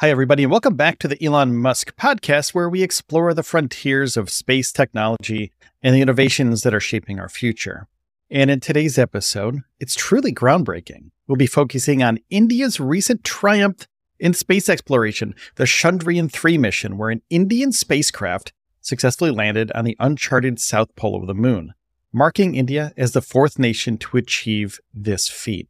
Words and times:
Hi, 0.00 0.08
everybody, 0.08 0.44
and 0.44 0.50
welcome 0.50 0.76
back 0.76 0.98
to 1.00 1.08
the 1.08 1.22
Elon 1.22 1.58
Musk 1.58 1.94
podcast, 1.94 2.54
where 2.54 2.70
we 2.70 2.82
explore 2.82 3.34
the 3.34 3.42
frontiers 3.42 4.16
of 4.16 4.30
space 4.30 4.72
technology 4.72 5.52
and 5.82 5.94
the 5.94 6.00
innovations 6.00 6.62
that 6.62 6.72
are 6.72 6.80
shaping 6.80 7.20
our 7.20 7.28
future. 7.28 7.86
And 8.30 8.50
in 8.50 8.60
today's 8.60 8.96
episode, 8.96 9.58
it's 9.78 9.94
truly 9.94 10.32
groundbreaking. 10.32 11.10
We'll 11.26 11.36
be 11.36 11.46
focusing 11.46 12.02
on 12.02 12.18
India's 12.30 12.80
recent 12.80 13.24
triumph 13.24 13.86
in 14.18 14.32
space 14.32 14.70
exploration, 14.70 15.34
the 15.56 15.64
Chandrayaan 15.64 16.32
3 16.32 16.56
mission, 16.56 16.96
where 16.96 17.10
an 17.10 17.20
Indian 17.28 17.70
spacecraft 17.70 18.54
successfully 18.80 19.32
landed 19.32 19.70
on 19.72 19.84
the 19.84 19.98
uncharted 20.00 20.58
south 20.58 20.96
pole 20.96 21.20
of 21.20 21.26
the 21.26 21.34
moon, 21.34 21.74
marking 22.10 22.54
India 22.54 22.94
as 22.96 23.12
the 23.12 23.20
fourth 23.20 23.58
nation 23.58 23.98
to 23.98 24.16
achieve 24.16 24.80
this 24.94 25.28
feat. 25.28 25.68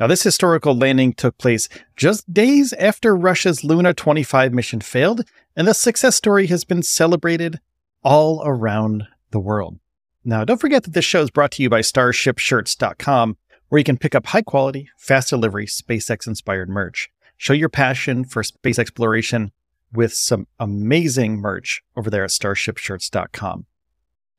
Now, 0.00 0.08
this 0.08 0.24
historical 0.24 0.76
landing 0.76 1.12
took 1.12 1.38
place 1.38 1.68
just 1.96 2.32
days 2.32 2.72
after 2.74 3.16
Russia's 3.16 3.62
Luna 3.62 3.94
25 3.94 4.52
mission 4.52 4.80
failed, 4.80 5.24
and 5.54 5.68
the 5.68 5.74
success 5.74 6.16
story 6.16 6.48
has 6.48 6.64
been 6.64 6.82
celebrated 6.82 7.60
all 8.02 8.42
around 8.44 9.06
the 9.30 9.38
world. 9.38 9.78
Now, 10.24 10.44
don't 10.44 10.60
forget 10.60 10.82
that 10.84 10.94
this 10.94 11.04
show 11.04 11.22
is 11.22 11.30
brought 11.30 11.52
to 11.52 11.62
you 11.62 11.70
by 11.70 11.80
StarshipShirts.com, 11.80 13.36
where 13.68 13.78
you 13.78 13.84
can 13.84 13.98
pick 13.98 14.14
up 14.14 14.26
high 14.26 14.42
quality, 14.42 14.90
fast 14.96 15.30
delivery, 15.30 15.66
SpaceX 15.66 16.26
inspired 16.26 16.68
merch. 16.68 17.08
Show 17.36 17.52
your 17.52 17.68
passion 17.68 18.24
for 18.24 18.42
space 18.42 18.78
exploration 18.78 19.52
with 19.92 20.12
some 20.12 20.46
amazing 20.58 21.36
merch 21.36 21.82
over 21.96 22.10
there 22.10 22.24
at 22.24 22.30
StarshipShirts.com. 22.30 23.66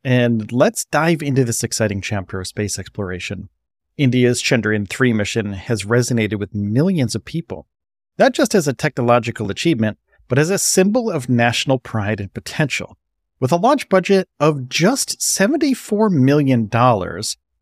And 0.04 0.52
let's 0.52 0.85
dive 0.85 1.22
into 1.24 1.44
this 1.44 1.63
exciting 1.63 2.02
chapter 2.02 2.40
of 2.40 2.48
space 2.48 2.77
exploration. 2.77 3.49
India's 3.98 4.41
Chandrayaan 4.41 4.90
3 4.90 5.13
mission 5.13 5.54
has 5.54 5.85
resonated 5.85 6.38
with 6.38 6.54
millions 6.54 7.16
of 7.16 7.23
people, 7.23 7.67
not 8.20 8.34
just 8.34 8.54
as 8.54 8.68
a 8.68 8.73
technological 8.73 9.49
achievement, 9.49 9.98
but 10.27 10.38
as 10.38 10.49
a 10.49 10.58
symbol 10.58 11.09
of 11.09 11.30
national 11.30 11.80
pride 11.80 12.20
and 12.20 12.34
potential. 12.34 12.98
With 13.40 13.51
a 13.51 13.57
launch 13.57 13.88
budget 13.90 14.27
of 14.40 14.68
just 14.68 15.20
$74 15.20 16.12
million, 16.12 16.70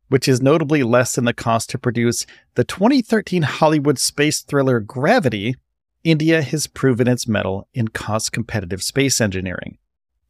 which 0.09 0.27
is 0.27 0.41
notably 0.41 0.83
less 0.83 1.15
than 1.15 1.25
the 1.25 1.33
cost 1.33 1.69
to 1.71 1.77
produce 1.77 2.25
the 2.55 2.63
2013 2.63 3.43
Hollywood 3.43 3.99
space 3.99 4.41
thriller 4.41 4.79
Gravity, 4.79 5.55
India 6.03 6.41
has 6.41 6.67
proven 6.67 7.07
its 7.07 7.27
mettle 7.27 7.67
in 7.73 7.87
cost 7.89 8.31
competitive 8.31 8.81
space 8.81 9.21
engineering. 9.21 9.77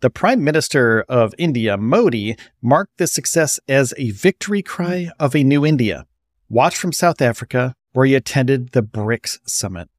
The 0.03 0.09
Prime 0.09 0.43
Minister 0.43 1.05
of 1.07 1.33
India, 1.37 1.77
Modi, 1.77 2.35
marked 2.61 2.97
this 2.97 3.13
success 3.13 3.57
as 3.69 3.93
a 3.97 4.11
victory 4.11 4.61
cry 4.61 5.09
of 5.17 5.33
a 5.33 5.45
new 5.45 5.65
India. 5.65 6.05
Watched 6.49 6.75
from 6.75 6.91
South 6.91 7.21
Africa, 7.21 7.73
where 7.93 8.05
he 8.05 8.13
attended 8.13 8.73
the 8.73 8.83
BRICS 8.83 9.39
summit. 9.45 9.89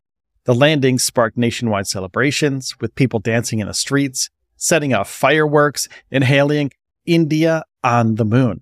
The 0.45 0.55
landing 0.55 0.99
sparked 0.99 1.39
nationwide 1.39 1.87
celebrations, 1.87 2.79
with 2.83 2.95
people 2.97 3.19
dancing 3.19 3.61
in 3.61 3.67
the 3.67 3.73
streets, 3.73 4.29
setting 4.59 4.93
off 4.93 5.09
fireworks, 5.09 5.89
and 6.11 6.23
hailing 6.23 6.71
India 7.07 7.65
on 7.83 8.17
the 8.17 8.27
moon. 8.27 8.61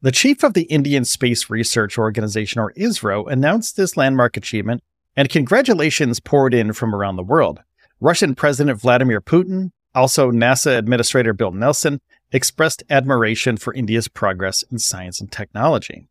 The 0.00 0.12
chief 0.12 0.44
of 0.44 0.54
the 0.54 0.62
Indian 0.62 1.04
Space 1.04 1.50
Research 1.50 1.98
Organization, 1.98 2.60
or 2.60 2.72
ISRO, 2.74 3.28
announced 3.28 3.76
this 3.76 3.96
landmark 3.96 4.36
achievement, 4.36 4.80
and 5.16 5.28
congratulations 5.28 6.20
poured 6.20 6.54
in 6.54 6.72
from 6.72 6.94
around 6.94 7.16
the 7.16 7.24
world. 7.24 7.58
Russian 7.98 8.36
President 8.36 8.80
Vladimir 8.80 9.20
Putin, 9.20 9.72
also, 9.94 10.30
NASA 10.30 10.76
Administrator 10.76 11.32
Bill 11.32 11.52
Nelson 11.52 12.00
expressed 12.32 12.82
admiration 12.90 13.56
for 13.56 13.72
India's 13.74 14.08
progress 14.08 14.64
in 14.70 14.78
science 14.78 15.20
and 15.20 15.30
technology. 15.30 16.08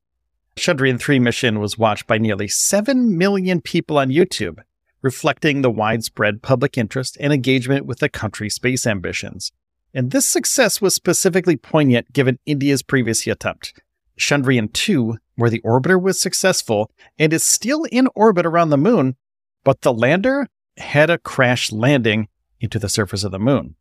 Chandrayaan 0.55 0.99
3 0.99 1.19
mission 1.19 1.59
was 1.59 1.77
watched 1.77 2.07
by 2.07 2.17
nearly 2.17 2.47
7 2.47 3.17
million 3.17 3.59
people 3.59 3.97
on 3.97 4.09
YouTube, 4.09 4.59
reflecting 5.01 5.61
the 5.61 5.71
widespread 5.71 6.41
public 6.41 6.77
interest 6.77 7.17
and 7.19 7.33
engagement 7.33 7.85
with 7.85 7.99
the 7.99 8.07
country's 8.07 8.55
space 8.55 8.87
ambitions. 8.87 9.51
And 9.93 10.11
this 10.11 10.27
success 10.27 10.81
was 10.81 10.95
specifically 10.95 11.57
poignant 11.57 12.13
given 12.13 12.39
India's 12.45 12.83
previous 12.83 13.27
attempt, 13.27 13.81
Chandrayaan 14.17 14.71
2, 14.71 15.17
where 15.35 15.49
the 15.49 15.61
orbiter 15.61 16.01
was 16.01 16.21
successful 16.21 16.89
and 17.19 17.33
is 17.33 17.43
still 17.43 17.83
in 17.85 18.07
orbit 18.15 18.45
around 18.45 18.69
the 18.69 18.77
moon, 18.77 19.15
but 19.63 19.81
the 19.81 19.93
lander 19.93 20.47
had 20.77 21.09
a 21.09 21.17
crash 21.17 21.71
landing 21.71 22.27
into 22.63 22.79
the 22.79 22.89
surface 22.89 23.23
of 23.23 23.31
the 23.31 23.37
moon. 23.37 23.75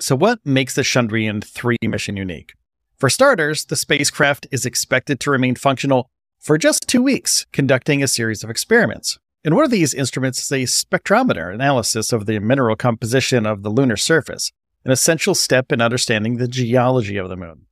So, 0.00 0.16
what 0.16 0.44
makes 0.44 0.74
the 0.74 0.82
Chandrayaan 0.82 1.44
3 1.44 1.76
mission 1.84 2.16
unique? 2.16 2.54
For 2.98 3.10
starters, 3.10 3.66
the 3.66 3.76
spacecraft 3.76 4.46
is 4.50 4.66
expected 4.66 5.20
to 5.20 5.30
remain 5.30 5.54
functional 5.54 6.10
for 6.40 6.58
just 6.58 6.88
two 6.88 7.02
weeks, 7.02 7.46
conducting 7.52 8.02
a 8.02 8.08
series 8.08 8.42
of 8.42 8.50
experiments. 8.50 9.18
And 9.44 9.54
one 9.54 9.64
of 9.64 9.70
these 9.70 9.94
instruments 9.94 10.40
is 10.40 10.52
a 10.52 10.64
spectrometer 10.64 11.52
analysis 11.52 12.12
of 12.12 12.26
the 12.26 12.40
mineral 12.40 12.76
composition 12.76 13.46
of 13.46 13.62
the 13.62 13.70
lunar 13.70 13.96
surface, 13.96 14.50
an 14.84 14.90
essential 14.90 15.34
step 15.34 15.70
in 15.70 15.80
understanding 15.80 16.36
the 16.36 16.48
geology 16.48 17.16
of 17.16 17.28
the 17.28 17.36
moon. 17.36 17.66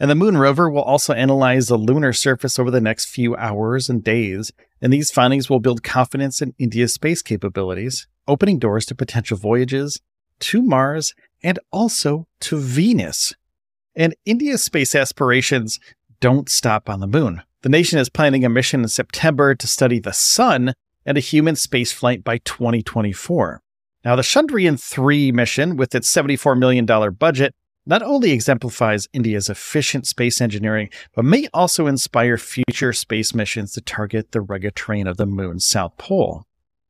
And 0.00 0.10
the 0.10 0.16
Moon 0.16 0.36
rover 0.36 0.68
will 0.68 0.82
also 0.82 1.12
analyze 1.12 1.68
the 1.68 1.76
lunar 1.76 2.12
surface 2.12 2.58
over 2.58 2.70
the 2.70 2.80
next 2.80 3.06
few 3.06 3.36
hours 3.36 3.88
and 3.88 4.02
days, 4.02 4.52
and 4.82 4.92
these 4.92 5.12
findings 5.12 5.48
will 5.48 5.60
build 5.60 5.84
confidence 5.84 6.42
in 6.42 6.52
India's 6.58 6.94
space 6.94 7.22
capabilities, 7.22 8.08
opening 8.26 8.58
doors 8.58 8.86
to 8.86 8.94
potential 8.94 9.36
voyages 9.36 10.00
to 10.40 10.62
Mars 10.62 11.14
and 11.42 11.58
also 11.70 12.26
to 12.40 12.58
Venus. 12.58 13.34
And 13.94 14.14
India's 14.24 14.62
space 14.62 14.94
aspirations 14.94 15.78
don't 16.20 16.48
stop 16.48 16.88
on 16.88 17.00
the 17.00 17.06
moon. 17.06 17.42
The 17.62 17.68
nation 17.68 17.98
is 17.98 18.08
planning 18.08 18.44
a 18.44 18.48
mission 18.48 18.82
in 18.82 18.88
September 18.88 19.54
to 19.54 19.66
study 19.66 19.98
the 19.98 20.12
sun 20.12 20.74
and 21.06 21.16
a 21.16 21.20
human 21.20 21.54
spaceflight 21.54 22.24
by 22.24 22.38
2024. 22.38 23.62
Now, 24.04 24.16
the 24.16 24.22
Chandrayaan 24.22 24.80
3 24.80 25.32
mission, 25.32 25.76
with 25.76 25.94
its 25.94 26.12
$74 26.12 26.58
million 26.58 26.84
budget, 27.14 27.54
not 27.86 28.02
only 28.02 28.32
exemplifies 28.32 29.08
India's 29.12 29.48
efficient 29.48 30.06
space 30.06 30.40
engineering, 30.40 30.90
but 31.14 31.24
may 31.24 31.48
also 31.52 31.86
inspire 31.86 32.36
future 32.36 32.92
space 32.92 33.34
missions 33.34 33.72
to 33.72 33.80
target 33.80 34.32
the 34.32 34.40
rugged 34.40 34.76
terrain 34.76 35.06
of 35.06 35.16
the 35.16 35.26
moon's 35.26 35.66
south 35.66 35.96
pole. 35.98 36.46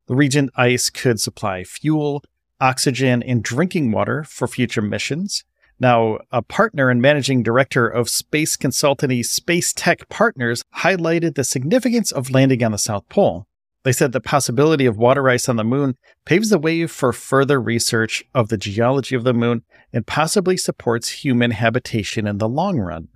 The 0.07 0.15
Regent 0.15 0.51
ice 0.55 0.91
could 0.91 1.19
supply 1.19 1.65
fuel, 1.65 2.23
oxygen, 2.61 3.23
and 3.23 3.43
drinking 3.43 3.91
water 3.91 4.23
for 4.25 4.47
future 4.47 4.83
missions. 4.83 5.45
Now, 5.81 6.19
a 6.31 6.43
partner 6.43 6.91
and 6.91 7.01
managing 7.01 7.43
director 7.43 7.89
of 7.89 8.11
space 8.11 8.57
consultancy 8.57 9.25
Space 9.25 9.73
Tech 9.73 10.09
Partners 10.09 10.63
highlighted 10.77 11.35
the 11.35 11.45
significance 11.45 12.13
of 12.13 12.31
landing 12.31 12.63
on 12.63 12.73
the 12.73 12.79
South 12.79 13.09
Pole. 13.09 13.47
They 13.83 13.93
said 13.93 14.13
the 14.13 14.21
possibility 14.21 14.87
of 14.87 14.97
water 14.99 15.29
ice 15.29 15.49
on 15.49 15.57
the 15.57 15.65
moon 15.65 15.97
paves 16.25 16.51
the 16.51 16.59
way 16.59 16.87
for 16.87 17.13
further 17.13 17.61
research 17.61 18.25
of 18.35 18.49
the 18.49 18.57
geology 18.57 19.15
of 19.15 19.25
the 19.25 19.35
moon 19.35 19.63
and 19.93 20.07
possibly 20.07 20.57
supports 20.57 21.25
human 21.25 21.51
habitation 21.51 22.27
in 22.27 22.39
the 22.39 22.49
long 22.49 22.79
run. 22.79 23.09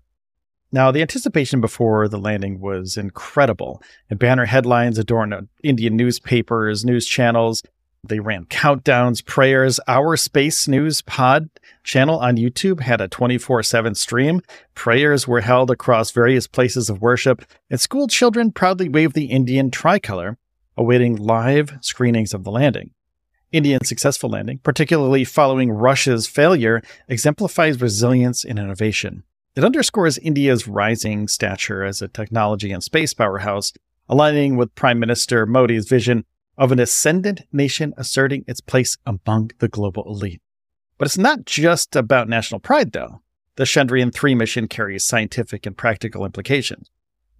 Now, 0.70 0.90
the 0.90 1.00
anticipation 1.00 1.62
before 1.62 2.08
the 2.08 2.18
landing 2.18 2.60
was 2.60 2.98
incredible, 2.98 3.82
and 4.10 4.18
banner 4.18 4.44
headlines 4.44 4.98
adorned 4.98 5.32
uh, 5.32 5.42
Indian 5.62 5.96
newspapers, 5.96 6.84
news 6.84 7.06
channels. 7.06 7.62
They 8.06 8.20
ran 8.20 8.44
countdowns, 8.44 9.24
prayers. 9.24 9.80
Our 9.88 10.16
Space 10.16 10.68
News 10.68 11.00
Pod 11.02 11.48
channel 11.84 12.18
on 12.18 12.36
YouTube 12.36 12.80
had 12.80 13.00
a 13.00 13.08
24 13.08 13.62
7 13.62 13.94
stream. 13.94 14.42
Prayers 14.74 15.26
were 15.26 15.40
held 15.40 15.70
across 15.70 16.10
various 16.10 16.46
places 16.46 16.90
of 16.90 17.00
worship, 17.00 17.44
and 17.70 17.80
school 17.80 18.06
children 18.06 18.52
proudly 18.52 18.90
waved 18.90 19.14
the 19.14 19.26
Indian 19.26 19.70
tricolor 19.70 20.36
awaiting 20.76 21.16
live 21.16 21.72
screenings 21.80 22.34
of 22.34 22.44
the 22.44 22.50
landing. 22.50 22.90
India's 23.50 23.88
successful 23.88 24.28
landing, 24.28 24.58
particularly 24.58 25.24
following 25.24 25.70
Russia's 25.70 26.26
failure, 26.26 26.82
exemplifies 27.08 27.80
resilience 27.80 28.44
and 28.44 28.58
innovation. 28.58 29.24
It 29.58 29.64
underscores 29.64 30.18
India's 30.18 30.68
rising 30.68 31.26
stature 31.26 31.82
as 31.82 32.00
a 32.00 32.06
technology 32.06 32.70
and 32.70 32.80
space 32.80 33.12
powerhouse, 33.12 33.72
aligning 34.08 34.56
with 34.56 34.72
Prime 34.76 35.00
Minister 35.00 35.46
Modi's 35.46 35.88
vision 35.88 36.24
of 36.56 36.70
an 36.70 36.78
ascendant 36.78 37.40
nation 37.52 37.92
asserting 37.96 38.44
its 38.46 38.60
place 38.60 38.96
among 39.04 39.50
the 39.58 39.66
global 39.66 40.04
elite. 40.06 40.40
But 40.96 41.08
it's 41.08 41.18
not 41.18 41.44
just 41.44 41.96
about 41.96 42.28
national 42.28 42.60
pride, 42.60 42.92
though. 42.92 43.20
The 43.56 43.64
Chandrayaan 43.64 44.14
3 44.14 44.36
mission 44.36 44.68
carries 44.68 45.04
scientific 45.04 45.66
and 45.66 45.76
practical 45.76 46.24
implications. 46.24 46.88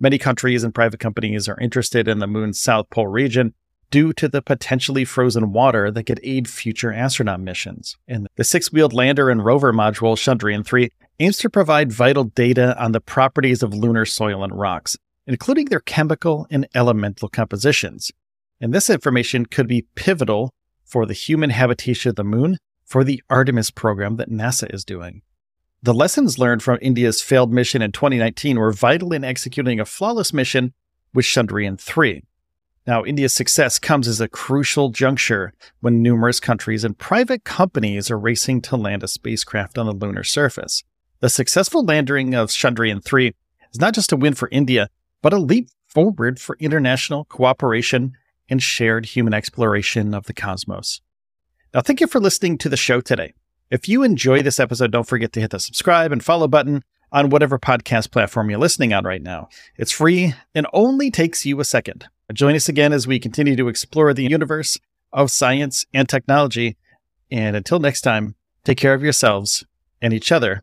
Many 0.00 0.18
countries 0.18 0.64
and 0.64 0.74
private 0.74 0.98
companies 0.98 1.48
are 1.48 1.60
interested 1.60 2.08
in 2.08 2.18
the 2.18 2.26
moon's 2.26 2.58
South 2.58 2.90
Pole 2.90 3.06
region 3.06 3.54
due 3.92 4.12
to 4.14 4.28
the 4.28 4.42
potentially 4.42 5.04
frozen 5.04 5.52
water 5.52 5.92
that 5.92 6.02
could 6.02 6.18
aid 6.24 6.48
future 6.48 6.92
astronaut 6.92 7.38
missions. 7.38 7.96
And 8.08 8.26
the 8.34 8.42
six 8.42 8.72
wheeled 8.72 8.92
lander 8.92 9.30
and 9.30 9.44
rover 9.44 9.72
module 9.72 10.16
Chandrayaan 10.16 10.66
3 10.66 10.90
aims 11.20 11.38
to 11.38 11.50
provide 11.50 11.92
vital 11.92 12.24
data 12.24 12.80
on 12.82 12.92
the 12.92 13.00
properties 13.00 13.62
of 13.62 13.74
lunar 13.74 14.04
soil 14.04 14.44
and 14.44 14.58
rocks, 14.58 14.96
including 15.26 15.66
their 15.66 15.80
chemical 15.80 16.46
and 16.50 16.66
elemental 16.74 17.28
compositions. 17.28 18.10
And 18.60 18.72
this 18.72 18.88
information 18.90 19.46
could 19.46 19.68
be 19.68 19.86
pivotal 19.94 20.52
for 20.84 21.06
the 21.06 21.14
human 21.14 21.50
habitation 21.50 22.10
of 22.10 22.16
the 22.16 22.24
moon 22.24 22.58
for 22.84 23.04
the 23.04 23.22
Artemis 23.28 23.70
program 23.70 24.16
that 24.16 24.30
NASA 24.30 24.72
is 24.72 24.84
doing. 24.84 25.22
The 25.82 25.94
lessons 25.94 26.38
learned 26.38 26.62
from 26.62 26.78
India's 26.82 27.22
failed 27.22 27.52
mission 27.52 27.82
in 27.82 27.92
2019 27.92 28.58
were 28.58 28.72
vital 28.72 29.12
in 29.12 29.22
executing 29.22 29.78
a 29.78 29.84
flawless 29.84 30.32
mission 30.32 30.72
with 31.14 31.24
Chandrayaan 31.24 31.80
3. 31.80 32.24
Now, 32.86 33.04
India's 33.04 33.34
success 33.34 33.78
comes 33.78 34.08
as 34.08 34.20
a 34.20 34.28
crucial 34.28 34.88
juncture 34.88 35.52
when 35.80 36.02
numerous 36.02 36.40
countries 36.40 36.84
and 36.84 36.96
private 36.96 37.44
companies 37.44 38.10
are 38.10 38.18
racing 38.18 38.62
to 38.62 38.76
land 38.76 39.02
a 39.02 39.08
spacecraft 39.08 39.76
on 39.76 39.86
the 39.86 39.92
lunar 39.92 40.24
surface. 40.24 40.82
The 41.20 41.28
successful 41.28 41.84
landing 41.84 42.34
of 42.34 42.48
Chandrayaan 42.48 43.02
3 43.02 43.34
is 43.72 43.80
not 43.80 43.94
just 43.94 44.12
a 44.12 44.16
win 44.16 44.34
for 44.34 44.48
India, 44.52 44.88
but 45.20 45.32
a 45.32 45.38
leap 45.38 45.68
forward 45.88 46.40
for 46.40 46.56
international 46.60 47.24
cooperation 47.24 48.12
and 48.48 48.62
shared 48.62 49.04
human 49.04 49.34
exploration 49.34 50.14
of 50.14 50.26
the 50.26 50.32
cosmos. 50.32 51.00
Now, 51.74 51.80
thank 51.80 52.00
you 52.00 52.06
for 52.06 52.20
listening 52.20 52.56
to 52.58 52.68
the 52.68 52.76
show 52.76 53.00
today. 53.00 53.34
If 53.68 53.88
you 53.88 54.04
enjoy 54.04 54.42
this 54.42 54.60
episode, 54.60 54.92
don't 54.92 55.08
forget 55.08 55.32
to 55.32 55.40
hit 55.40 55.50
the 55.50 55.58
subscribe 55.58 56.12
and 56.12 56.24
follow 56.24 56.46
button 56.46 56.84
on 57.10 57.30
whatever 57.30 57.58
podcast 57.58 58.12
platform 58.12 58.48
you're 58.48 58.60
listening 58.60 58.92
on 58.92 59.04
right 59.04 59.22
now. 59.22 59.48
It's 59.76 59.92
free 59.92 60.34
and 60.54 60.66
only 60.72 61.10
takes 61.10 61.44
you 61.44 61.58
a 61.58 61.64
second. 61.64 62.06
Join 62.32 62.54
us 62.54 62.68
again 62.68 62.92
as 62.92 63.06
we 63.08 63.18
continue 63.18 63.56
to 63.56 63.68
explore 63.68 64.14
the 64.14 64.22
universe 64.30 64.78
of 65.12 65.32
science 65.32 65.84
and 65.92 66.08
technology. 66.08 66.76
And 67.30 67.56
until 67.56 67.80
next 67.80 68.02
time, 68.02 68.36
take 68.64 68.78
care 68.78 68.94
of 68.94 69.02
yourselves 69.02 69.64
and 70.00 70.12
each 70.12 70.30
other, 70.30 70.62